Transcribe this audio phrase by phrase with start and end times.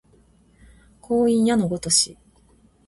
[0.99, 2.17] 光陰矢のごとし